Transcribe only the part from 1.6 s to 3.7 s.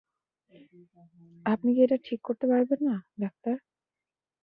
কি এটা ঠিক করতে পারবেন না, ডাক্তার?